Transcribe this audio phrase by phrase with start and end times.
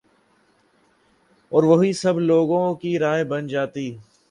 [1.51, 3.89] اور وہی سب لوگوں کی رائے بن جاتی